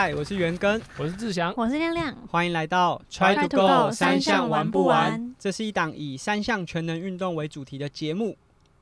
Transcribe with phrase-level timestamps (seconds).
[0.00, 5.10] 嗨，我是元根，我是志祥，我是亮亮，欢迎来到 Try to Go 三项玩不玩？
[5.10, 5.34] 玩？
[5.40, 8.36] 这是一档以三项全能运动为主题的节目，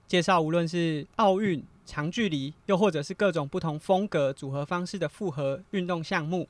[0.06, 6.46] 介绍无论是奥运、长距离，又或者是各种不同风格组合方式的复合运动项目。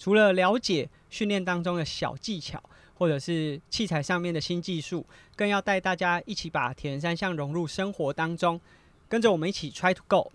[0.00, 2.60] 除了了解训练当中的小技巧，
[2.96, 5.06] 或者是器材上面的新技术，
[5.36, 8.60] 更要带大家一起把铁人三项融入生活当中，
[9.08, 10.32] 跟着我们一起 Try to Go。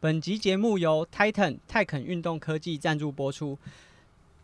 [0.00, 3.58] 本集节目由 Titan 泰肯运动科技赞助播出。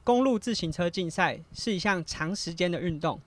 [0.02, 3.20] 公路自行车竞赛是一项长时间的运动，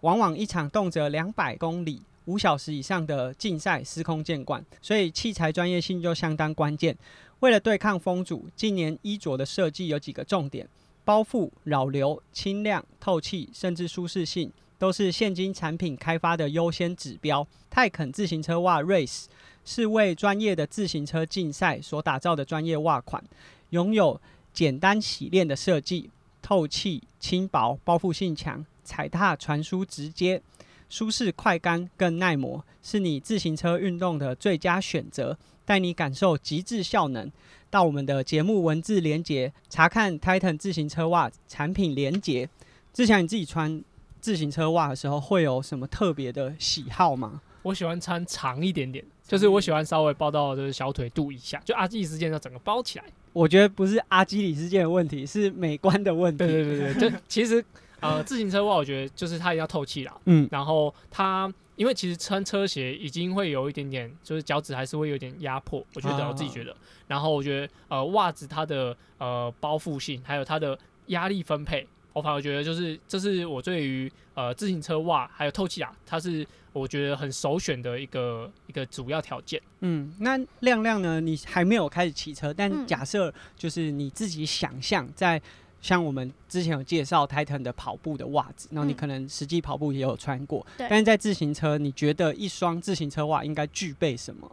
[0.00, 6.96] 往往一场动辄两百公里、五小时以上的竞赛司空见惯，所以器材专业性就相当关键。
[7.40, 10.66] 为了对抗风阻，今年衣着的设计有几个重点：
[11.04, 17.46] 包覆、扰流、轻量、透气，甚至舒适性，都是现今产品开发的优先指标。
[17.68, 19.24] 泰肯自行车袜 Race
[19.64, 23.22] 是为专业的自行车竞赛所打造的专业袜款，
[23.70, 24.20] 拥有
[24.52, 30.42] 简单洗练的设计，透气、轻薄、包覆性强，踩踏传输直接，
[30.88, 37.30] 舒适快干更耐磨，是你自行车运动的最佳选择，带你感受极致效能。
[37.70, 42.48] 到我们的节目文字连接查看 Titan 自行车袜产品连接。
[42.92, 43.82] 志强，你自己穿
[44.20, 47.40] 自行车袜的时候会有什么特别的喜好吗？
[47.62, 53.04] 我喜欢穿长一点点，就是我喜欢稍微包到就是小腿肚以下，就阿基里斯腱要整个包起来。
[53.32, 56.44] 我觉得不是阿基里斯腱的问题，是美观的问题。
[56.44, 57.64] 对对对对，就其实
[58.00, 66.76] 呃自行车袜，我觉得就是它一定要透气啦，嗯，然后它因为其实穿车鞋已经会有一点点，就是脚趾还是会有点压迫，我觉得、啊我自己觉得。
[67.06, 79.60] 然后我觉得呃袜子它的呃包覆性，还有它的压力分配，我反而觉得就是这是我对于呃自行车袜还有透气啊，它是我觉得很首选的一个一个主要条件。
[79.80, 81.20] 嗯，那亮亮呢？
[81.20, 85.40] 你还没有开始骑车，但嗯假设就是你自己想象在。
[85.82, 94.50] 像我们之前有介绍 Titan 的跑步的袜子，然后你嗯可能实际跑步也有穿过，对但是在自行车，你觉得一双自行车袜应该具备什么？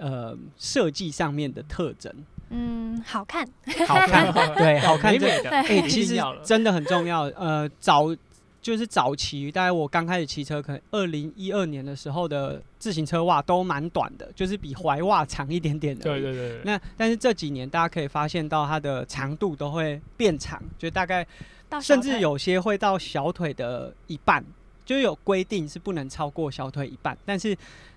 [0.00, 2.10] 呃，设计上面的特征，
[2.48, 3.46] 嗯，好看，
[3.86, 7.24] 好看， 对，好看这美美的，哎、一其实真的很重要。
[7.36, 8.06] 呃，早
[8.66, 16.02] 就是早期，大概我刚开始骑车，可能二零一二年的时候的自行车袜都蛮短的，就是比踝袜长一点点的。
[16.02, 21.24] 对对对对，那但是这几年大家可以发现到它的长度都会变长，就大概
[21.80, 24.44] 甚至有些会到小腿的一半，
[24.84, 27.56] 就有规定是不能超过小腿一半，但是。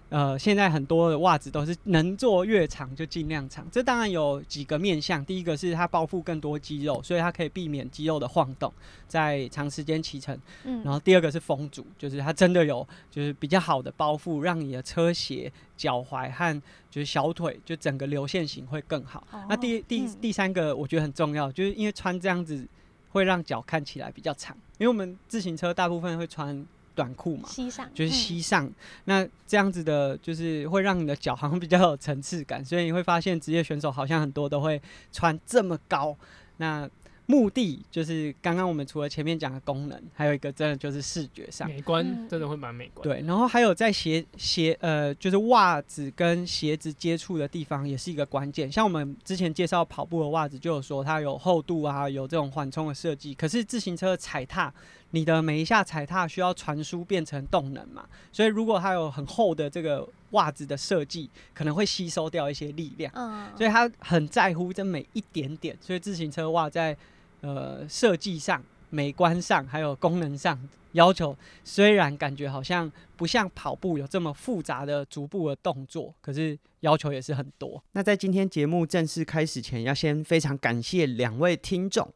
[0.10, 5.24] 呃，现在很多的袜子都是能做越长就尽量长，这当然有几个面向。
[5.24, 8.74] 第一个是它包覆更多肌肉，所以它可以避免肌肉的晃动，
[9.08, 10.36] 在长时间骑乘。
[10.64, 19.24] 嗯然后第二个是风阻，就是它真的有就是比较好的包覆，让你的车鞋、脚踝和就是小腿就整个流线型会更好。
[19.48, 22.68] 那第第嗯第三个我觉得很重要，就是因为穿这样子
[23.10, 26.66] 会让脚看起来比较长，因为我们自行车大部分会穿
[26.96, 27.48] 短裤嘛。
[27.48, 28.72] 膝上就是嗯膝上，
[29.06, 36.16] 那这样子的，就是会让你的脚好像比较有层次感，所以你会发现职业选手好像很多都会穿这么高。
[36.58, 36.90] 那
[37.30, 41.70] 目的就是刚刚我们除了前面讲的功能，还有一个真的就是视觉上。
[41.70, 43.04] 美观嗯真的会蛮美观。
[43.04, 48.72] 对，然后还有在鞋鞋呃，就是袜子跟鞋子接触的地方也是一个关键。
[48.72, 53.36] 像我们之前介绍跑步的袜子，就有说它有厚度啊，有这种缓冲的设计。
[53.36, 54.74] 可是自行车的踩踏，
[55.12, 63.14] 你的每一下踩踏需要传输变成动能嘛，所以如果它有很厚的这个袜子的设计，可能会吸收掉一些力量。
[63.16, 66.98] 嗯，所以他很在乎这每一点点，所以自行车袜在
[67.42, 70.60] 呃设计上、美观上还有功能上
[70.94, 77.84] 要求，虽然感觉好像不像跑步有这么复杂的逐步的动作，可是要求也是很多。
[77.92, 82.12] 那在今天节目正式开始前，要先非常感谢两位听众。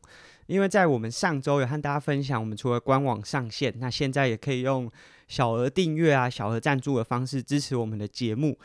[0.46, 4.92] 因为在我们上周有和大家分享，我们除了官网上线，那现在也可以用
[5.30, 8.58] 小额订阅啊、小额赞助的方式支持我们的节目。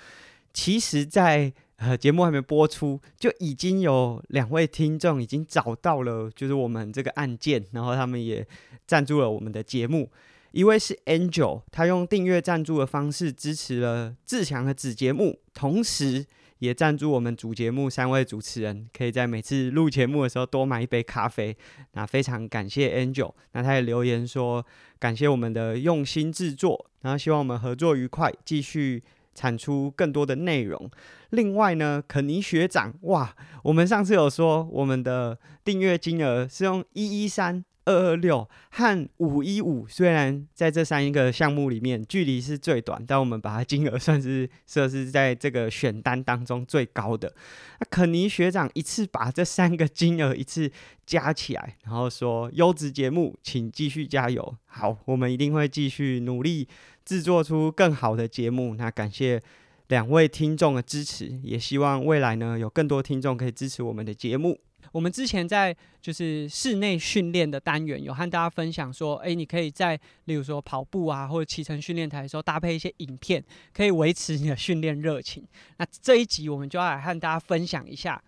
[0.53, 8.47] 其实在，呃节目还没播出，就已经有两位听众已经找到了，就是我们这个案件，然后他们也
[8.87, 10.11] 赞助了我们的节目。
[10.53, 16.25] 一位是 Angel，他用订阅赞助的方式支持了志强的子节目，同时
[16.59, 21.55] 也赞助我们主节目三位主持人，可以在每次录节目的时候多买一杯咖啡。
[21.93, 24.65] 那非常感谢 Angel，那他也留言说
[24.99, 29.03] 感谢我们的用心制作，然后希望我们合作愉快，继续
[29.39, 30.91] 产出更多的内容。
[31.31, 47.33] 另外呢，肯尼学长，哇，我们上次有说我们的订阅金额是用一一三二二六和五一五，虽然在这三个项目里面距离是最短，但我们把它金额算是设置在这个选单当中最高的。
[47.79, 50.71] 那肯尼学长一次把这三个金额一次
[51.07, 54.57] 加起来，然后说优质节目，请继续加油。
[54.67, 56.69] 好，我们一定会继续努力
[57.09, 58.75] 制作出更好的节目。
[58.75, 59.41] 那感谢。
[59.89, 64.61] 两位听众的支持，也希望未来呢有更多听众可以支持我们的节目。
[64.93, 75.43] 我们之前在就是室内训练的单元有和大家分享说，诶，你可以在例如说跑步啊或者骑乘训练台的时候搭配一些影片，可以维持你的训练热情。
[75.79, 78.23] 那这一集我们就要来和大家分享一下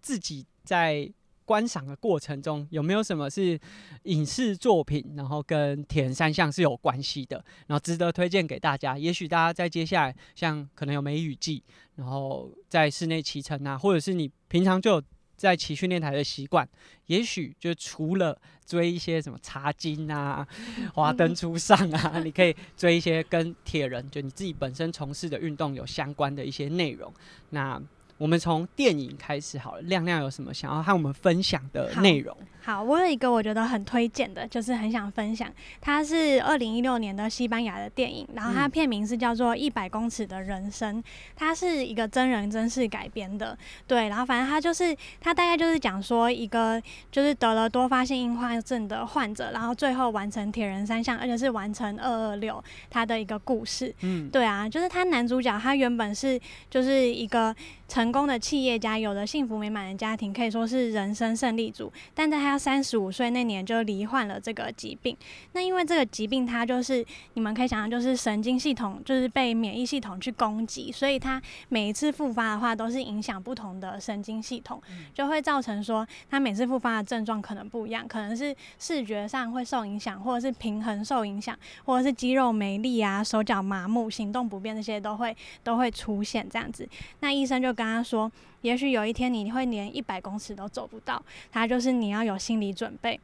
[0.00, 1.12] 自己在。
[1.44, 3.58] 观赏的过程中有没有什么是
[4.04, 7.36] 影视作品，然后跟铁人三项是有关系的，
[7.66, 8.96] 然后值得推荐给大家？
[8.96, 11.62] 也许大家在接下来像可能有梅雨季，
[11.96, 15.02] 然后在室内骑乘啊，或者是你平常就有
[15.36, 16.66] 在骑训练台的习惯，
[17.06, 20.46] 也许就除了追一些什么茶金啊、
[20.94, 27.12] 华灯初上啊， 你可以追一些跟铁人就你自己本身从事的运动有相关的一些内容。
[27.50, 27.80] 那
[28.16, 32.36] 我们从电影开始好了，亮亮有什么想要和我们分享的内容？
[32.64, 35.52] 好，我有一个我觉得很推荐的，就是很想分享。
[35.82, 40.96] 它是二零一六年的西班牙的电影，然后它片名是叫做《一百公尺的人生》，
[41.36, 43.54] 它是一个真人真事改编的。
[43.86, 46.82] 对，然后反正它就是它大概就是讲说一个
[47.12, 53.94] 就是得了多发性硬化症的患者，然后最后完成铁人三项，而且是完成二二六，他的一个故事。
[54.00, 56.40] 嗯，对啊，就是他男主角他原本是
[56.70, 57.54] 就是一个
[57.88, 65.16] 成功的企业家，有着幸福美满的家庭，可以说是人生胜利组，但在他三十五岁那年就罹患了这个疾病。
[65.52, 67.04] 那因为这个疾病，它就是
[67.34, 86.88] 你们可以想象，就是神经系统就是被免疫系统去攻击，所以它每一次复发的话，都是影响不同的神经系统，就会造成说他每次复发的症状可能不一样，可能是视觉上会受影响，或者是平衡受影响，或者是肌肉没力啊、手脚麻木、行动不便这些都会都会出现这样子。
[87.20, 88.30] 那医生就跟他说。
[88.64, 91.22] 也许有一天你会连一百公尺都走不到，
[91.52, 93.20] 它就是你要有心理准备。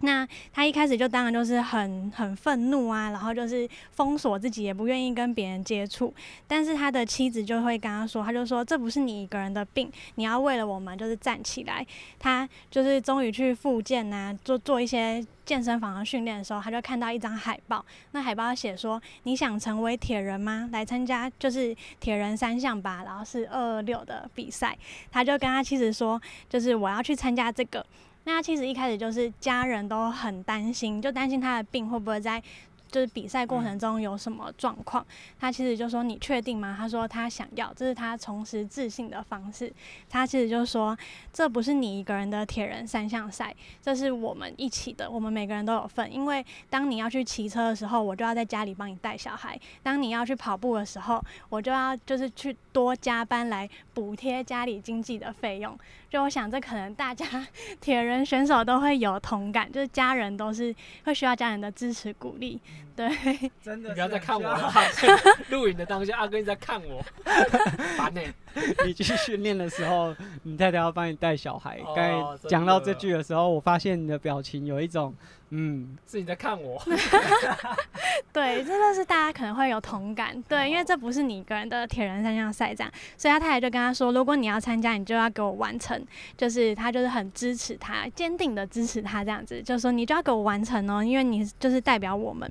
[0.00, 6.12] 那他一开始就当然就是很很愤怒啊，然后就是封锁自己，也不愿意跟别人接触。
[6.46, 11.86] 但是他的妻子就会跟他说，他就说这不是你一个人的病，你要为了我们就是站起来。
[12.18, 20.68] 他就是终于去复健啊，做做一些健身房的训练的时候，他就看到一张海报，那海报写说你想成为铁人吗？
[20.72, 24.76] 来参加就是铁人三项吧，然后是二二六的比赛。
[25.10, 26.20] 他就跟他妻子说，
[26.50, 27.84] 就是我要去参加这个。
[28.26, 32.42] 那他其实一开始就是家人都很担心，就担心他的病会不会在。
[32.88, 35.04] 就是比赛过程中有什么状况，
[35.40, 36.74] 他其实就说你确定吗？
[36.78, 39.70] 他说他想要，这是他重拾自信的方式。
[40.08, 40.96] 他其实就说
[41.32, 46.10] 这不是你一个人的铁人三项赛，这是我们一起的，我们每个人都有份。
[46.10, 55.76] 因为当你要去骑车的时候，我就要在家里帮你带小孩；当你要去跑步的时候，我就要就是去多加班来补贴家里经济的费用。
[56.16, 57.26] 就我想，这可能大家
[57.78, 60.74] 铁人选手都会有同感，就是家人都是
[61.04, 62.58] 会需要家人的支持鼓励。
[62.96, 63.06] 对，
[63.62, 64.72] 真的不要再看我了。
[65.50, 67.04] 录影的当下，阿哥一直在看我，
[67.98, 68.22] 烦呢。
[68.86, 71.78] 你去训练的时候，你太太要帮你带小孩。
[71.94, 71.96] 刚
[72.38, 75.14] 才讲到这句的时候，我发现你的表情有一种，
[75.50, 76.82] 嗯，是你在看我。
[78.32, 80.40] 对，真的是大家可能会有同感。
[80.48, 86.04] 对，因为这不是你一个人的铁人三项赛这样，所以他太太就跟他说，如果你要参加，你就要给我完成。
[86.36, 92.50] 就是他就是很支持他，坚定的支持他这样子，就说你就要给我完成哦，因为你就是代表我们。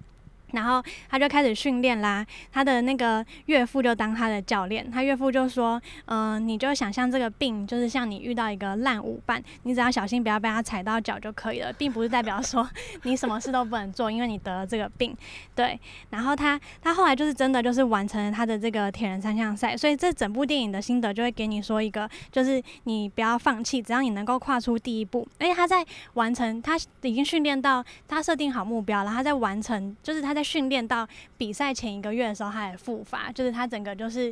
[0.56, 12.68] 然后他就开始训练啦，他的那个岳父就当他的教练，他岳父就说：“嗯，你就想象这个病就是像你遇到一个烂舞伴，你只要小心不要被他踩到脚就可以了，并不是代表说
[13.04, 15.16] 你什么事都不能做，因为你得了这个病。”
[15.54, 15.78] 对。
[16.12, 25.28] 然后他他后来就是真的就是完成了他的这个铁人三项赛，所以这整部电影的心得就会给你说一个，就是你不要放弃，只要你能够跨出第一步。
[25.40, 30.36] 而且他在完成，他已经训练到他设定好目标了，他在完成，就是他。
[30.36, 34.32] 在训练到比赛前一个月的时候，他也复发，就是他整个就是。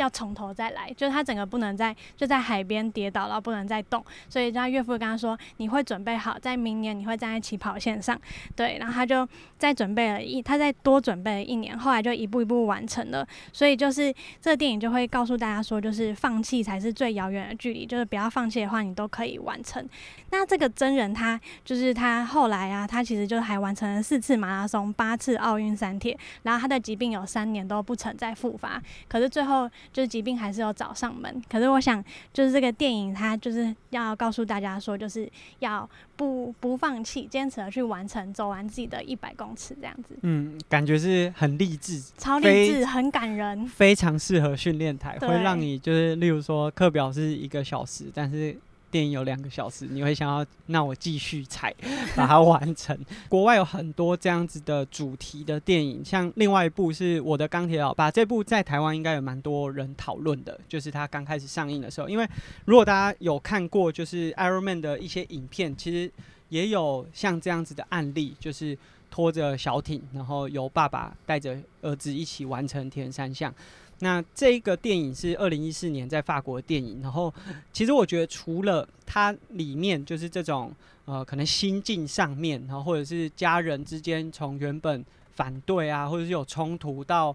[0.00, 8.18] 要从头再来，就是他整个不能再就在海边跌倒，然后不能再动，所以他岳父跟他说：“你会准备好，在明年你会站在起跑线上。”
[8.56, 9.28] 对，然后他就
[9.58, 13.26] 再准备了一，他再多准备了一年，后来就一步一步完成了。
[13.52, 19.86] 所以就是这个电影就会告诉大家说，就是放弃才是最遥远的距离，就是不要放弃的话，你都可以完成。
[20.30, 29.68] 那这个真人他就是他后来啊，他其实就还完成了四次马拉松、八次奥运三铁，然后他的疾病有三年都不曾再复发，可是最后。
[29.92, 31.42] 就是疾病还是有找上门。
[31.50, 40.16] 可是我想，就是这个电影它就是要告诉大家说，就是要不不放弃，坚持的去完成，走完自己的一百公尺这样子。
[40.22, 43.66] 嗯，感觉是很励志，超励志，很感人。
[43.66, 48.56] 非常适合训练台，会让你就是例如说课表是一个小时，但是
[48.90, 51.72] 电影有两个小时，你会想要那我继续踩，
[52.16, 52.98] 把它完成。
[53.28, 62.28] 国外有很多这样子的主题的电影，像另外一部是我的钢铁老爸，这部在台湾应该有蛮多人讨论的，就是它刚开始上映的时候，因为
[62.64, 66.10] 如果大家有看过就是 Iron Man 的一些影片，其实
[66.48, 68.76] 也有像这样子的案例，就是
[69.10, 73.54] 拖着小艇，然后由爸爸带着儿子一起完成铁人三项。
[74.00, 77.32] 那这个电影是二零一四年在法国的电影，然后
[77.72, 85.04] 其实我觉得除了它里面就是这种呃可能心境上面，然后或者是家人之间从原本
[85.34, 87.34] 反对啊，或者是有冲突到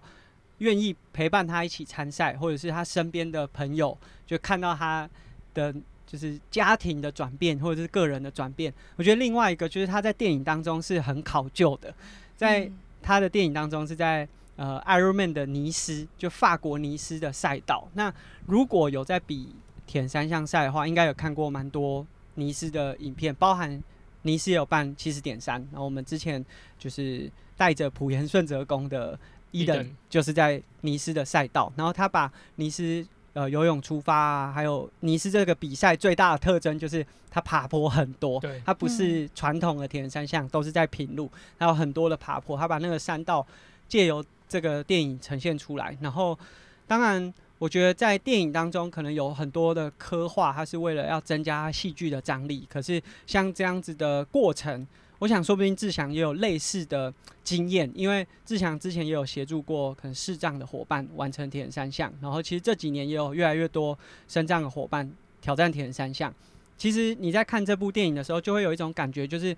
[0.58, 3.96] 愿意陪伴他一起参赛，或者是他身边的朋友
[4.26, 5.08] 就看到他
[5.54, 5.72] 的
[6.04, 8.72] 就是家庭的转变，或者是个人的转变。
[8.96, 11.94] 我觉得另外一个就是他在电影当中是很考究的，
[12.36, 14.26] 在嗯他的电影当中是在
[14.56, 17.88] 呃 Ironman 的尼斯，就法国尼斯的赛道。
[17.94, 18.12] 那
[18.46, 19.54] 如果有在比
[19.86, 23.82] 铁三项赛的话，应该有看过蛮多尼斯的影片，包含
[24.22, 25.60] 尼斯也有办七十点三。
[25.70, 26.44] 然后我们之前
[26.78, 29.18] 就是带着普盐顺泽宫的
[29.50, 33.06] 伊登伊登，就是在尼斯的赛道，然后他把尼斯。
[33.36, 43.46] 呃，游泳出发啊，还有尼斯这个比赛最大的特征就是它爬坡很多，对它不是传统的铁人三项，都是在平路，它有很多的爬坡，它把那个山道
[43.86, 45.96] 借由这个电影呈现出来。
[46.00, 46.38] 然后，
[46.86, 52.66] 当然，我觉得在电影当中可能有很多的刻画，它是为了要增加戏剧的张力。
[52.70, 54.86] 可是像这样子的过程，
[55.18, 57.12] 我想说不定志祥也有类似的
[57.42, 63.98] 经验，因为志祥之前也有协助过可能视障的伙伴完成铁人三项，然后其实这几年也有越来越多
[64.28, 65.10] 身障的伙伴
[65.40, 66.32] 挑战铁人三项。
[66.76, 69.56] 其实你在看这部电影的时候，就会有一种感觉，就是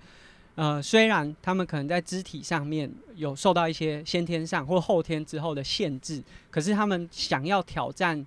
[0.59, 8.25] 呃，虽然他们可能在肢体上面有受到一些先天上或后天之后的限制，可是他们想要挑战，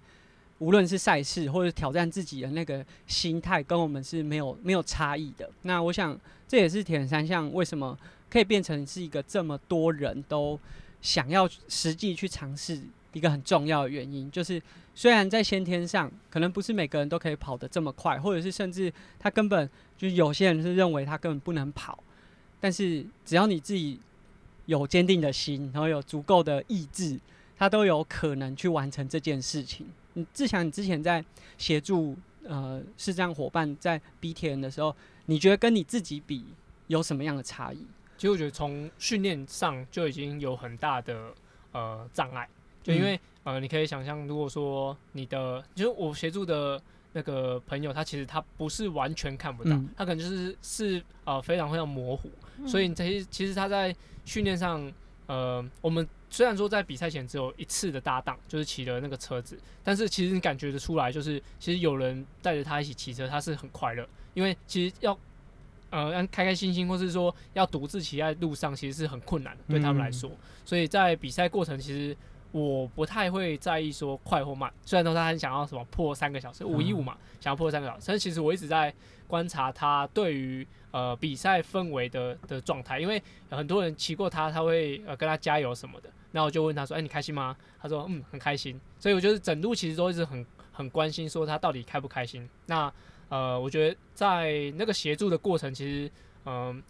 [0.59, 5.47] 无论是赛事或者挑战自己的那个心态，跟我们是没有没有差异的。
[5.61, 7.95] 那我想这也是铁人三项为什么
[8.31, 10.59] 可以变成是一个这么多人都
[11.03, 12.81] 想要实际去尝试
[13.13, 14.59] 一个很重要的原因，就是
[14.95, 22.03] 虽然在先天上可能不是每个人都可以跑得这么快，或者是甚至他根本就有些人是认为他根本不能跑，
[22.63, 23.99] 但是只要你自己
[24.67, 27.19] 有坚定的心，然后有足够的意志，
[27.59, 29.85] 他都有可能去完成这件事情。
[30.13, 31.25] 你志强，你之前在
[31.59, 34.95] 协助呃视障伙伴在 B 铁人的时候，
[35.27, 36.45] 你觉得跟你自己比
[36.87, 37.79] 有什么样的差异？
[38.17, 41.35] 其实我觉得从训练上就已经有很大的
[41.73, 42.49] 呃障碍，
[42.85, 46.81] 就因为、呃，你可以想象，如果说你的就是我协助的
[47.13, 49.89] 那个朋友，他其实他不是完全看不到，嗯。
[49.97, 52.69] 他可能就是是呃非常非常模糊，嗯。
[52.69, 54.91] 所以这其实其实他在训练上，
[55.27, 65.19] 呃，我们虽然说在比赛前只有一次的搭档，就是骑的那个车子，但是其实你感觉得出来，就是其实有人带着他一起骑车，他是很快乐，因为其实要
[65.91, 70.31] 呃让开开心心，或是说要独自骑在路上，其实是很困难的，对他们来说。
[70.65, 72.17] 所以在比赛过程，其实
[72.53, 78.95] 我不太会在意说快或慢，虽然说他很想要什么破三个小时，五一五嘛，想要破三个小时，但是其实我一直在
[79.27, 92.47] 观察他对于呃比赛氛围的的状态，因为有很多人骑过他，他会呃跟他加油什么的，然后我就问他说：“哎、你开心吗？”他说：“嗯，很开心。”所以我觉得整路其实都一直很很关心说他到底开不开心。
[92.67, 92.93] 那
[93.31, 96.11] 呃，我觉得在那个协助的过程，其实
[96.45, 96.83] 嗯、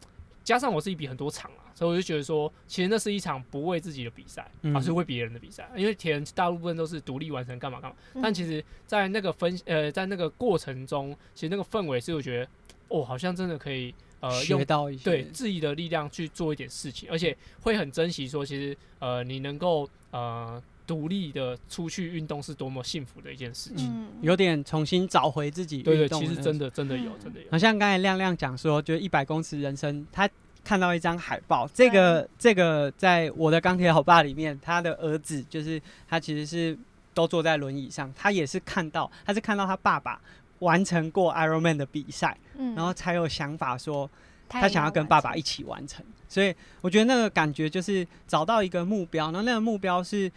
[0.43, 5.69] 加上我自己比很多场啊，所以我就觉得说，其实那是一场不为自己的比赛，嗯而是为别人的比赛。
[5.77, 7.97] 因为铁人大部分都是独立完成，干嘛干嘛。
[8.15, 12.49] 嗯但其实，在那个分呃，在那个过程中，其实那个氛围是我觉得，
[12.87, 23.89] 哦，好像真的可以呃用学到一些对自己的力量去做一点事情，而且会很珍惜说，其实呃，你能够呃独立的出去运动是多么幸福的一件事情。
[23.89, 27.47] 嗯，有点重新找回自己对对，其实真的真的有嗯真的有。
[27.51, 30.29] 好像刚才亮亮讲说，就一百公尺人生，他
[30.65, 36.79] 看到一张海报，这个这个在我的钢铁老爸里面，他的儿子就是他其实是
[37.13, 40.21] 都坐在轮椅上，他也是看到，他是看到他爸爸
[40.61, 42.75] 完成过 Ironman 的比赛，嗯。
[42.75, 44.09] 然后才有想法说
[44.49, 46.05] 他他想要跟爸爸一一起完成。
[46.29, 50.31] 所以我觉得那个感觉就是找到一个目标，然后那个目标是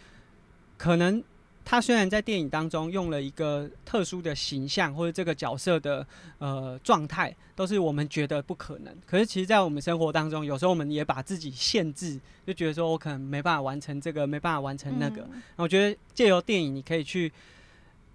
[0.76, 1.22] 可能
[1.68, 6.06] 他虽然在电影当中用了一个特殊的形象或者这个角色的
[6.38, 8.96] 呃状态，都是我们觉得不可能。
[9.04, 15.22] 可是其实，在我们生活当中，有时候我们也把自己限制，就觉得说我可能没办法完成这个，没办法完成那个。
[15.22, 17.32] 嗯我觉得借由电影，你可以去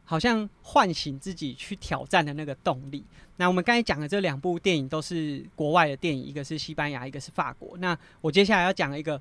[0.05, 3.03] 好像唤醒自己去挑战的那个动力。
[3.35, 7.77] 那我们刚才讲的这两部电影都是国外的电影，一个是西班牙，一个是法国。
[7.79, 9.19] 那我接下来要讲一个，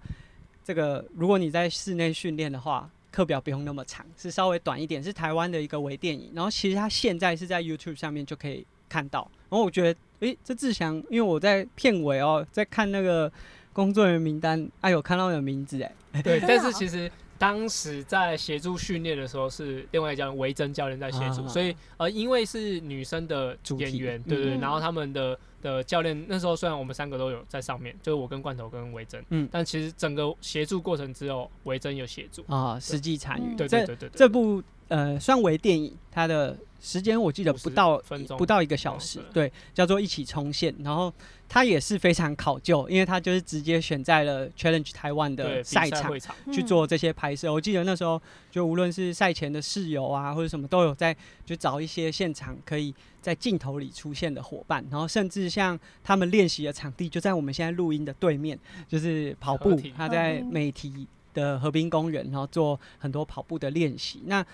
[0.63, 6.31] 这个如果你在室内训练的话，课表不用那么长，是稍微短一点，是台湾的一个微电影。
[6.35, 9.31] 然后其实它现在是在 YouTube 上面就可以看到。
[9.49, 13.31] 然后我觉得，诶，这志祥，因为我在片尾哦，在看那个
[13.73, 15.93] 工作人员名单，啊，有看到你的名字，诶。
[16.23, 24.61] 对，但是哦其实当时在协助训练的时候是另外一家维珍教练在协助，啊所以呃，因为是女生的演员，对对对，嗯。
[24.61, 29.49] 然后他们的的教练那时候虽然我们三个都有在上面，就是我跟罐头跟维珍，嗯。
[29.51, 33.57] 但其实整个协助过程只有维珍有协助，啊，实际参与。
[33.57, 40.75] 对对对对，这部呃算为电影，它的时间我记得不到分不到一个小时哦，对，叫做一起冲线。
[40.83, 41.13] 然后
[41.49, 46.13] 它也是非常考究，因为它就是直接选在了 Challenge 台湾的赛场
[46.53, 47.53] 去做这些拍摄。
[47.53, 48.21] 我记得那时候
[48.51, 64.23] 就无论是赛前的室友啊，或者什么都有在就找一些现场可以在镜头里出现的伙伴，然后甚至像他们练习的场地就在我们现在录音的对面，就是跑步，他在美体的河滨公园，然后做很多跑步的练习。
[64.25, 64.45] 那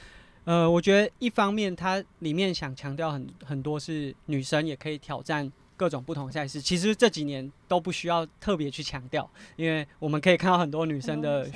[0.47, 11.51] 呃，我觉得一方面它里面想强调很很多是女生也可以挑战各种不同赛事，其实这几年都不需要特别去强调，因为我们可以看到很多女生的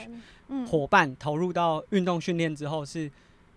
[0.48, 3.08] 嗯伙伴投入到运动训练之后是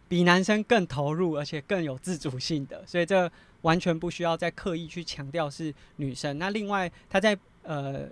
[0.08, 3.30] 比男生更投入，而且更有自主性的，所以这
[3.64, 6.38] 完全不需要再刻意去强调是女生。
[6.38, 8.08] 那另外，她在呃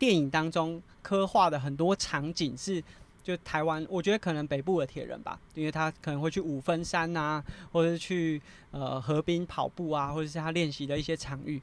[0.00, 2.82] 电影当中刻画的很多场景是。
[3.26, 7.42] 就台湾，我觉得可能北部的铁人吧，因为他可能会去五分山啊，
[7.72, 8.40] 或者是去
[8.70, 11.60] 呃河滨跑步啊，或者是他练习的一些场域，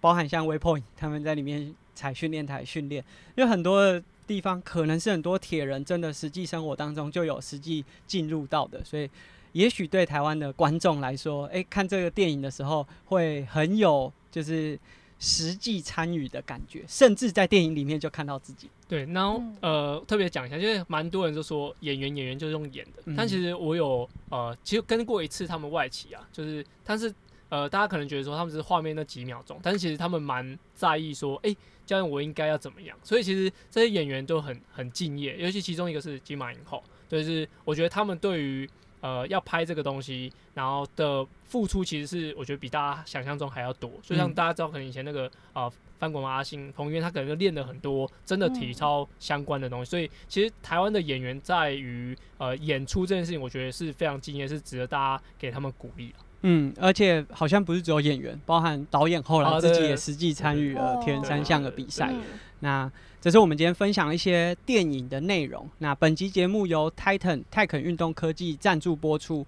[0.00, 3.04] 包含像 Waypoint 他们在里面踩训练台训练，
[3.36, 9.10] 因为很多的地方可能是很多铁人真的实际生活当中就有实际进入到的，所以
[9.52, 14.78] 也许对台湾的观众来说，诶，看这个电影的时候会很有就是
[15.18, 18.70] 实际参与的感觉，甚至在电影里面就看到自己。
[18.88, 19.56] 对，然后、嗯。
[19.62, 23.16] 呃，特别讲一下，就是蛮多人就说演员演员就是用演的，嗯。
[23.16, 27.12] 但其实我有呃，其实跟过一次他们外企啊，就是但是
[27.48, 38.68] 呃，大家可能觉得说他们只是画面那几秒钟，但是其实他们蛮在意说，哎、教练我应该要怎么样，所以其实这些演员都很很敬业，尤其其中一个是金马影后，就是我觉得他们对于
[39.00, 56.20] 呃要拍这个东西，然后的付出其实是我觉得比大家想象中还要多，就像嗯大家知道，可能以前那个呃翻滚吧阿信、彭于晏，他可能就练了很多真的体操相关的东西，所以其实台湾的演员在于呃演出这件事情，我觉得是非常敬业，是值得大家给他们鼓励啊。
[56.42, 62.10] 嗯，而且好像不是只有演员，包含导演后来自己也实际参与了哦铁人三项的比赛。
[62.12, 62.22] 嗯
[62.60, 62.90] 那
[63.26, 65.68] 这是我们今天分享一些电影的内容。
[65.78, 69.44] 那本集节目由 Titan 泰肯运动科技赞助播出。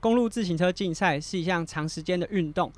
[0.00, 2.72] 公路自行车竞赛是一项长时间的运动，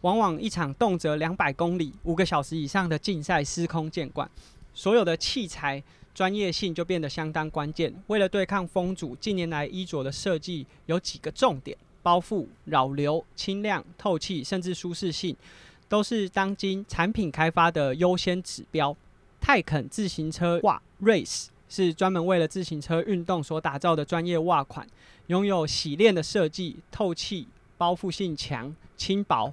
[0.00, 4.26] 往往一场动辄两百公里、五个小时以上的竞赛司空见惯，
[4.72, 7.94] 所有的器材专业性就变得相当关键。
[8.06, 15.36] 为了对抗风阻，近年来衣着的设计有几个重点：包覆、扰流、轻量、透气，甚至舒适性，
[15.86, 18.96] 都是当今产品开发的优先指标。
[19.40, 24.86] 泰肯自行车袜 Race 是专门为了自行车运动所打造的专业袜款，
[25.26, 27.46] 拥有洗练的设计、透气、
[27.76, 29.52] 包覆性强、轻薄、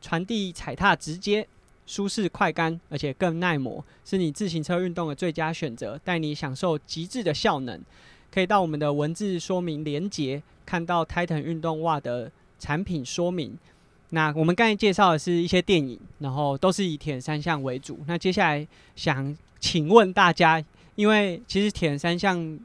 [0.00, 1.46] 传递踩踏直接、
[1.86, 7.80] 舒适快干，而且更耐磨，是你自行车运动的最佳选择，带你享受极致的效能。
[8.30, 13.56] 可以到我们的文字说明连接看到 Titan 运动袜的产品说明。
[14.10, 17.98] 那我们刚才介绍的是一些电影，然后都是以铁人三项为主。
[18.06, 20.62] 那接下来想请问大家，
[20.94, 22.58] 因为其实铁人三项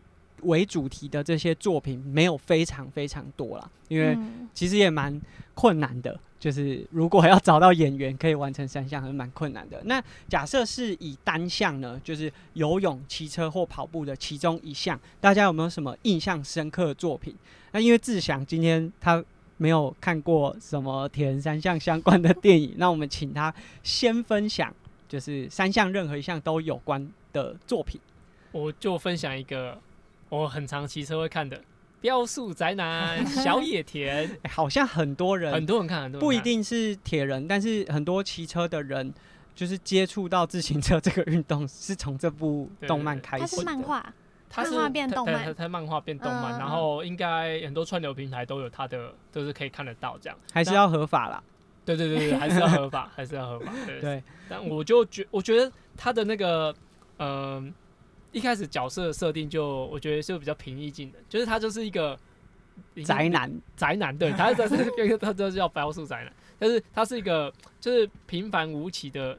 [0.44, 5.20] 为主题的这些作品没有非常非常多啦，因为嗯其实也蛮
[5.54, 6.20] 困难的。
[6.40, 9.82] 就是如果要找到演员可以完成三项，还是蛮困难的。
[9.84, 17.36] 那假设是以单项呢，就是游泳、骑车或跑步的其中一项，大家有没有什么印象深刻的作品？
[17.74, 19.22] 那因为志祥今天他
[19.60, 24.74] 没有看过什么铁人三项相关的电影， 那我们请他先分享，
[25.08, 28.00] 就是三项任何一项都有关的作品。
[28.52, 29.80] 我就分享一个
[30.30, 31.58] 我很常骑车会看的
[32.02, 39.14] 《雕塑宅男》 小野田，欸 好像很多人很多人看，很多人不一定是铁人，但是很多骑车的人，
[39.54, 43.48] 就是接触到自行车这个运动，是从这部动漫开始的。
[43.48, 44.14] 是漫画，
[44.50, 50.38] 它是漫画变动漫它它它漫画变动漫，嗯然后应该很多串流平台都有它的，都是可以看得到这样。
[50.52, 51.44] 还是要合法啦。
[51.86, 53.72] 对对对对， 还是要合法， 还是要合法。
[53.86, 56.76] 对对，但我就觉，我觉得他的那个，
[57.18, 57.74] 嗯、
[58.32, 62.18] 一开始角色设定就我觉得是比较平易近人，就是他就是一个
[63.04, 64.86] 宅男，宅男，对，他这是
[65.18, 69.36] 他就是要标述宅男，但是他是一个就是平凡无奇的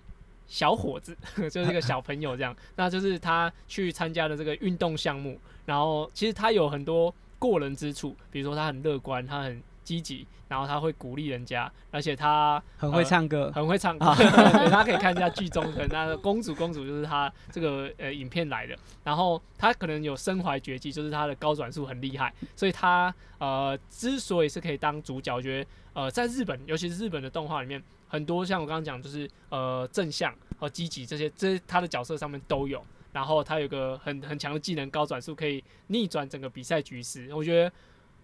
[0.50, 1.16] 小伙子，
[1.48, 2.54] 就是一个小朋友这样。
[2.76, 13.50] 那就是他去参加了这个运动项目，然后其实他有很多过人之处，比如说他很乐观，他很积极，然后他会鼓励人家，而且他很会唱歌。
[13.54, 18.76] 很会唱歌，大家 可以看一下剧中的那个公主，公主就是他这个呃影片来的。
[19.04, 32.84] 然后他可能有身怀绝技，就是他的高转速很厉害，所以他呃之所以是可以当主角，我觉得呃在日本，尤其是日本的动画里面，很多像我刚刚讲，就是呃正向和积极这些，这他的角色上面都有。
[33.12, 37.34] 然后他有个很很强的技能，高转速可以逆转整个比赛局势。
[37.34, 37.72] 我觉得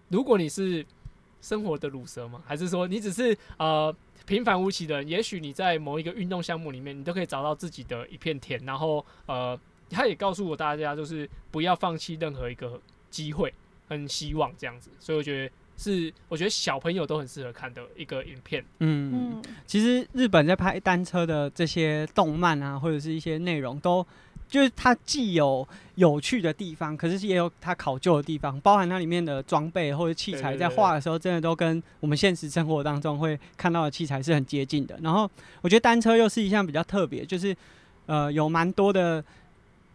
[0.07, 0.85] 如果你是
[1.41, 2.41] 生活的乳蛇吗？
[2.45, 3.93] 还是说你只是呃
[4.25, 5.07] 平凡无奇的人？
[5.07, 8.57] 也许你在某一个运动项目里面，你都可以找到自己的一片天。
[8.65, 13.53] 然后呃，他也告诉我大家，就是不要放弃任何一个机会
[13.89, 14.89] 跟希望这样子。
[14.99, 18.65] 所以我觉得是，我觉得小朋友都很适合看的一个影片。
[18.79, 24.05] 嗯，嗯，其实日本在拍单车的这些动漫啊，或者是一些内容，都
[24.49, 34.99] 就是它既有有趣的地方，可是也有它考究的地方，包含它里面的装备或者器材，在画的时候，真的都跟我们现实生活当中会看到的器材是很接近的。
[35.03, 35.29] 然后
[35.61, 37.55] 我觉得单车又是一项比较特别，就是
[38.07, 39.23] 呃有蛮多的。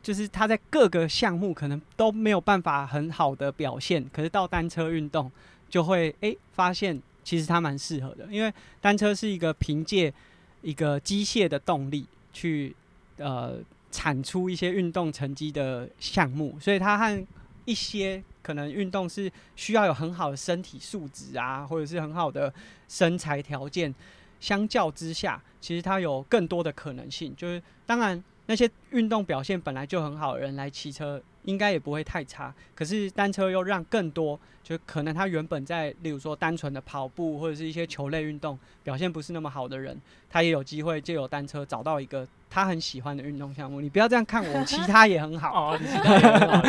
[0.03, 5.31] 就是它在各个项目可能都没有办法很好的表现，可是到单车运动
[5.73, 10.13] 就会诶发现其实它蛮适合的，因为单车是一个凭借
[10.61, 12.77] 一个机械的动力去
[13.17, 13.55] 呃
[13.91, 17.27] 产出一些运动成绩的项目，所以它和
[17.65, 22.53] 一些可能运动是需要有很好的身体素质啊，或者是很好的
[22.87, 23.95] 身材条件，
[24.41, 27.35] 相较之下，其实它有更多的可能性。
[27.35, 32.55] 就是当然那些运动表现本来就很好的人来骑车，应该也不会太差。
[32.75, 43.81] 可是单车又让更多，就可能他原本在例如说单纯的跑步或者是一些球类运动表现不是那么好的人，他也有机会借由单车找到一个他很喜欢的运动项目。
[43.81, 45.73] 你不要这样看我，其他也很好。
[45.73, 46.63] 哦，你其他也很好。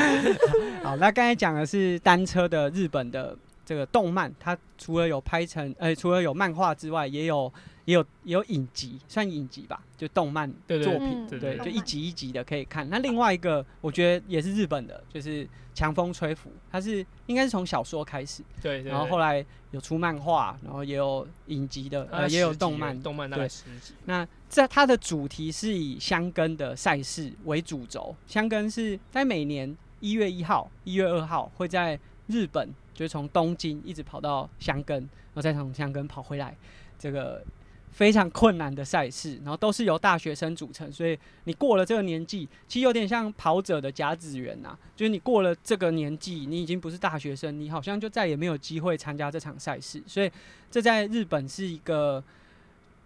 [0.91, 7.51] 好，那刚才讲的是单车的日本的这个动漫，它除了有拍成，呃，除了有漫画之外，也有
[7.85, 12.89] 也有也有影集，算影集吧，就动漫作品，嗯对，就一集一集的可以看。
[12.89, 23.01] 那另外一个，我觉得也是日本的，就是《强风吹拂》，它是应该是从小说开始，对对，然后后来有出漫画，然后也有影集的，呃，也有动漫。
[23.01, 23.93] 动漫大概对十集。
[24.05, 36.55] 那这它的主题是以香根的赛事为主轴，香根是在每年一月一号、一月二号会在日本，就是从东京一直跑到箱根，然后再从箱根跑回来，
[36.97, 37.43] 这个
[37.91, 50.31] 非常困难的赛事，然后都是由大学生组成，所以你过了这个年纪，其实有点像跑者的甲子园呐、就是你过了这个年纪，你已经不是大学生，你好像就再也没有机会参加这场赛事，所以
[50.71, 52.23] 这在日本是一个。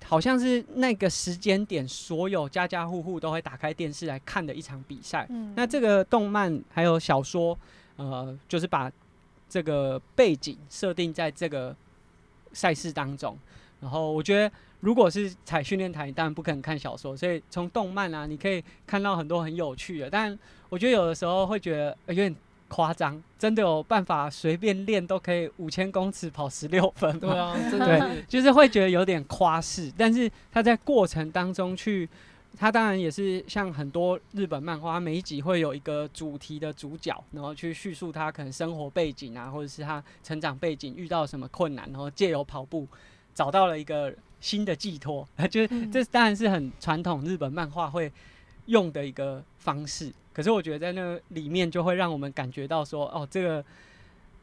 [0.06, 5.26] 好像是那个时间点，所有家家户户都会打开电视来看的一场比赛。
[5.32, 7.58] 嗯那这个动漫还有小说，
[7.95, 8.91] 呃，就是把
[9.50, 11.76] 这个背景设定在这个
[12.54, 13.38] 赛事当中。
[13.80, 20.10] 然后我觉得，如果是踩训练台，当然不可能看小说，所以从动漫啊，你可以看到很多很有趣的。
[20.10, 20.38] 但
[20.70, 22.36] 我觉得有的时候会觉得、有点
[22.70, 27.20] 夸张，真的有办法随便练都可以五千公尺跑十六分？
[27.20, 32.10] 对啊，真的对就是会觉得有点夸饰，但是他在过程当中去，
[32.58, 42.88] 他当然也是像很多日本漫画，每一集会有一个主题的主角，然后去叙述他可能生活背景啊，或者是他成长背景遇到什么困难，然后借由跑步
[43.36, 48.12] 找到了一个新的寄托， 就是这当然是很传统日本漫画会
[48.65, 50.12] 用的一个方式。
[50.34, 53.63] 可是我觉得在那里面就会让我们感觉到说，哦，这个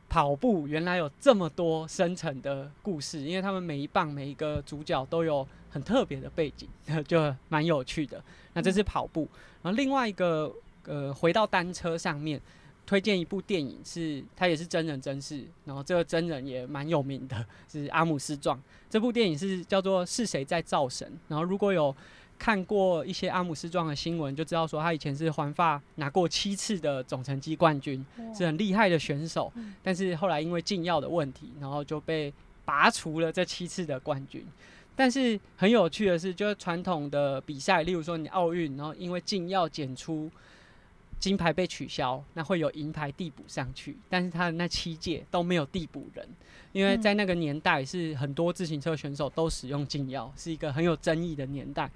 [0.08, 6.68] 跑步原来有这么多深层的故事，因为他们每一棒每一个主角都有很特别的背景，
[7.08, 8.22] 就蛮有趣的。
[8.52, 9.28] 那这是跑步，
[9.60, 12.40] 然后另外一个呃，回到单车上面，
[12.86, 18.62] 推荐一部电影是它也是真人真事，然后这个真人也蛮有名的，是阿姆斯壮。
[18.88, 21.92] 这部电影是叫做《是谁在造神》，然后如果有
[22.38, 29.50] 看过一些阿姆斯壮的新闻，就知道说他以前是环法拿过七次的总成绩冠军，是很厉害的选手。
[29.56, 32.32] 嗯但是后来因为禁药的问题，然后就被
[32.64, 34.46] 拔除了这七次的冠军。
[34.96, 40.30] 但是很有趣的是，就是传统的比赛，例如说你奥运，然后因为禁药检出
[41.18, 46.28] 金牌被取消，那会有银牌递补上去，但是他的那七届都没有递补人，
[46.72, 51.90] 因为嗯在那个年代是很多自行车选手都使用禁药，是一个很有争议的年代。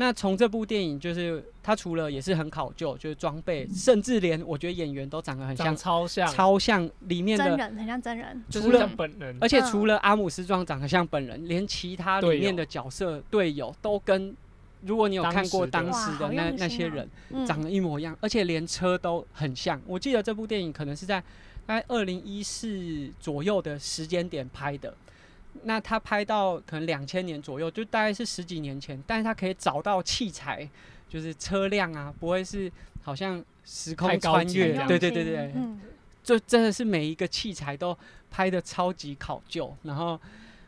[0.00, 14.32] 那从这部电影，就是它除了也是很考究，就是装备，甚至连我觉得演员都长得很像，超像，超像里面的，真人很像真人，除了就是像本人，而且嗯除了阿姆斯壮长得像本人，连其他里面的角色队友都跟，
[14.82, 19.82] 如果你有看过当当时的那那些人，嗯长得一模一样，而且连车都很像。
[19.84, 21.20] 我记得这部电影可能是在
[21.66, 24.94] 大概二零一四左右的时间点拍的。
[25.64, 30.68] 那他拍到可能两千年左右，就大概是十几年前，但是他可以找到器材，
[31.08, 32.70] 就是车辆啊，不会是
[33.02, 35.80] 好像时空穿越级了，对对对对，嗯，
[36.22, 37.96] 就真的是每一个器材都
[38.30, 40.20] 拍的超级考究，然后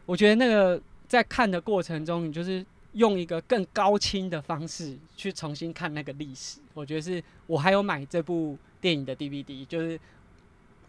[0.06, 6.58] 我觉得那个在看的过程中，你就是用一个更高清的方式去重新看那个历史。
[6.74, 9.98] 我觉得是我还有买这部电影的 DVD，就是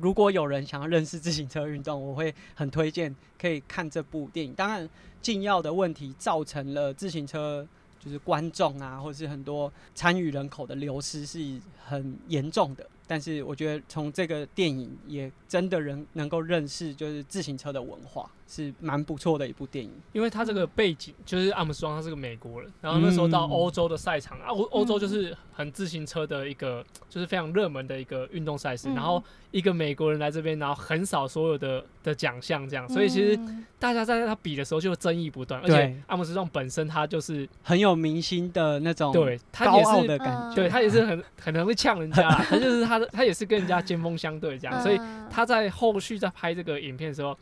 [0.01, 4.53] 如果有人想要认识自行车运动，我会很推荐可以看这部电影。
[4.53, 4.89] 当然，
[5.21, 7.67] 禁药的问题造成了自行车
[7.99, 12.85] 就是观众啊，或是很多参与人口的流失是很严重的。
[13.07, 19.89] 但是我觉得从这个电影也真的人能够认识就是自行车的文化，是蛮不错的一部电影。
[20.11, 28.95] 因为他这个背景就是阿姆斯壮，他是个美国人，然后那时候到嗯欧洲的赛场啊，欧欧洲就是很自行车的一个，就是非常热门的一个运动赛事，嗯。
[28.95, 33.65] 然后一个美国人来这边，然后横扫所有的的奖项，这样，所以其实嗯。
[33.79, 40.49] 大家在他比的时候就争议不断，而且阿姆斯壮本身他就是很有明星的那种对他也是的感嗯。
[40.51, 40.55] 觉。
[40.57, 47.35] 对他也是很很能会呛人家， 他就是他的他也是跟人家尖锋相对这样，所以嗯他在后续在拍这个影片的时候，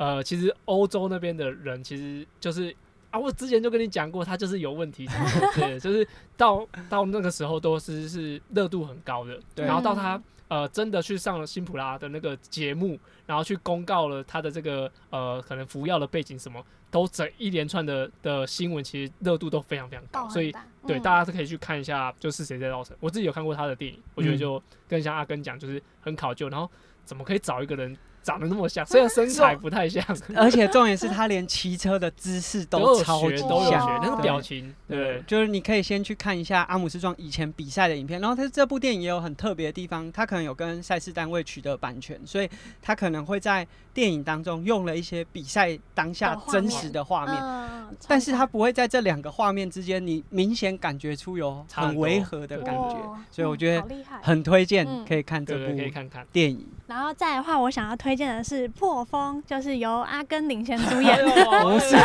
[0.00, 2.74] 呃，其实欧洲那边的人其实就是
[3.10, 5.06] 啊，我之前就跟你讲过，他就是有问题，
[5.54, 6.08] 对，就是
[6.38, 9.66] 到到那个时候都是是热度很高的，对。
[9.66, 20.50] 然后到他呃真的去上了辛普拉的那个节目，然后去公告了他的这个呃可能服药的背景什么，都整一连串的的新闻，其实热度都非常非常高，所以
[20.86, 21.02] 对，嗯。
[21.02, 22.96] 大家是可以去看一下，就是谁在造成。
[23.00, 24.38] 我自己有看过他的电影，我觉得嗯。
[24.38, 26.70] 就跟像阿根讲，就是很考究，然后
[27.04, 30.04] 怎么可以找一个人长得那么像，虽然 身材不太像，
[30.36, 34.22] 而且重点是他连骑车的姿势都，超级像都有学，那个对。
[34.22, 42.48] 表情，对，就是你可以先去看一下阿姆斯壮以前比赛的影片，然后他这部电影也有很特别的地方，他可能有跟赛事单位取得版权，所以
[42.80, 47.70] 他可能会在电影当中用了一些比赛当下真实的画面，嗯
[48.06, 52.96] 但是他不会在这两个画面之间，你明显感觉出有很违和的感觉，
[53.32, 53.84] 所以我嗯觉得。
[54.22, 55.04] 很推荐嗯。
[55.04, 56.26] 可以看这部看看。
[56.30, 56.66] 电影。
[56.86, 61.24] 然后再来的话，我想要推荐的是《破风》，就是由阿根领衔主哎演。
[61.62, 61.96] 不是，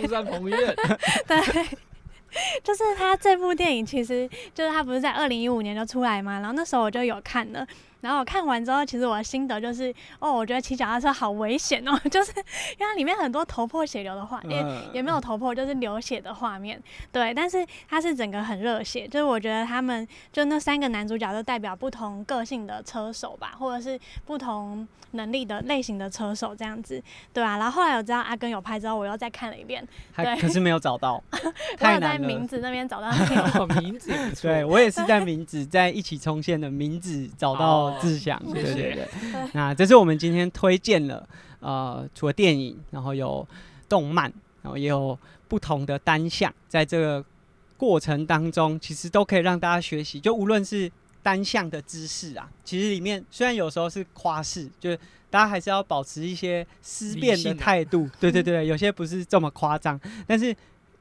[0.00, 0.74] 中山彭于晏，
[1.26, 1.38] 对，
[2.64, 7.66] 就是他这部电影，其实就是他不是在二零一五年就出来嘛，然后那时候我就有看了。
[8.04, 16.80] 然后我看完之后，其实我的心得就是，哦，我觉得骑脚踏车好危险哦， 就是因为它里面很多头破血流的画，也嗯也没有头破，就是流血的画面。
[17.10, 27.56] 对，但是它是整个很热血，就是我觉得他们就那三个男主角都代表不同个性的车手吧，或者是不同能力的类型的车手这样子，对啊。
[27.56, 29.86] 然后后来我知道阿根有拍之后，我又再看了一遍，
[30.16, 32.18] 对还可是没有找到， 我太有在。
[32.24, 33.10] 名字那边找到
[33.80, 38.94] 名字对我也是在名字在一起冲线的名字找到哦志祥，谢谢对对对。
[38.94, 41.28] 对那这是我们今天推荐了，
[41.60, 43.46] 呃，除了电影，然后有
[43.88, 47.24] 动漫，然后也有不同的单项，在这个
[47.76, 50.20] 过程当中，其实都可以让大家学习。
[50.20, 50.90] 就无论是
[51.22, 54.98] 单项的知识啊，其实里面虽然有时候是夸饰，就是
[55.30, 58.08] 大家还是要保持一些思辨的态度。
[58.20, 60.54] 对对对，有些不是这么夸张，但是。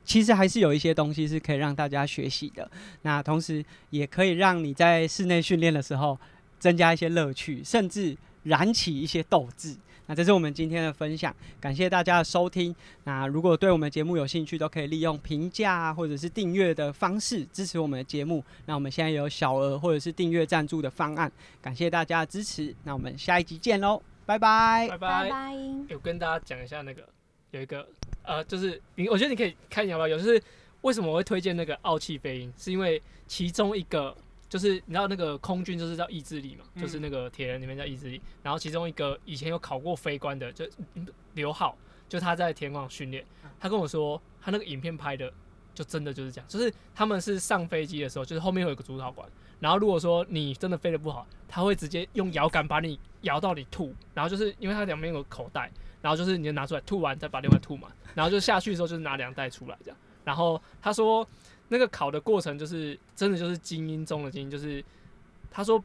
[0.06, 2.70] 其实还是有一些东西是可以让大家学习的，
[3.04, 6.20] 那同时也可以让你在室内训练的时候
[6.64, 9.76] 增加一些乐趣，甚至燃起一些斗志。
[10.06, 12.74] 那这是我们今天的分享，感谢大家的收听。
[13.04, 18.42] 那如果对我们节目有兴趣，都可以利用评价啊，或者是订阅的方式支持我们的节目。
[18.66, 21.30] 那我们现在有小额或者是订阅赞助的方案，
[21.62, 22.74] 感谢大家的支持。
[22.86, 24.88] 那我们下一集见喽，拜拜。
[24.90, 25.24] 拜拜。
[25.24, 25.52] 拜拜。
[25.90, 27.04] 欸跟大家讲一下那个
[27.52, 27.86] 有一个
[28.24, 30.42] 呃，就是你，我觉得你可以看要不要有，就是
[30.80, 34.16] 为什么我会推荐那个傲气飞鹰，是因为其中一个
[34.54, 40.64] 就是你知道那个空军就是叫意志力嘛，嗯就是那个铁人里面叫意志力，然后其中一个以前有考过飞官的，就
[40.94, 41.76] 嗯刘浩，
[42.08, 43.26] 就他在田广训练，
[43.60, 45.34] 他跟我说他那个影片拍的
[45.74, 49.28] 就真的就是这样，就是他们是上飞机的时候，就是后面会有个主导管，
[49.60, 59.98] 然后如果说你真的飞得不好，他会直接用摇杆把你摇到你吐，然后就是因为它两边有个口袋，然后就是你就拿出来吐完再把另外吐满，然后就下去的时候就是拿两袋出来这样。
[60.24, 61.28] 然后他说
[61.74, 64.84] 那个考的过程就是真的就是精英中的精英，就是
[65.50, 65.84] 他说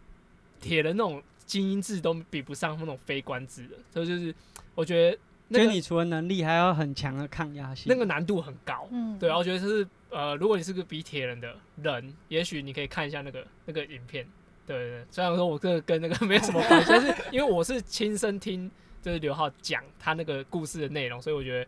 [0.61, 4.35] 铁人那种精英制都比不上那种非官制的，所以就是
[4.75, 7.87] 我觉得那个所以你除了能力，还要很强的抗压性。
[7.89, 8.87] 那个难度很高。
[8.91, 14.27] 嗯，对啊，我觉得就是呃，如果你是个比铁人的人，也许你可以看一下那个那个影片。
[14.67, 18.71] 对对对，虽然说我这个跟那个没有什么关系，但是因为我是亲身听
[19.01, 21.67] 就是刘浩讲他那个故事的内容，所以我觉得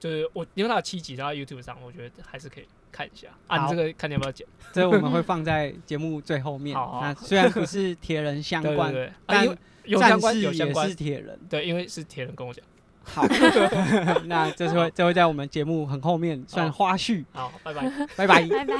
[0.00, 3.28] 就是我因为它有七集，他在 YouTube 上，我觉得还是可以看一下。
[3.46, 4.44] 啊，好你这个看你要不要剪？
[4.72, 6.74] 这我们会放在节目最后面。
[6.74, 11.38] 好好那虽然不是铁人相关，对对对，啊，但有相关战士也有相关是，铁人。
[11.48, 12.64] 对，因为是铁人跟我讲。
[13.04, 13.26] 好，
[14.26, 17.24] 那这是会这会在我们节目很后面算花絮。
[17.32, 17.90] 好， 拜拜。
[18.16, 18.46] 拜拜。
[18.46, 18.76] 拜拜。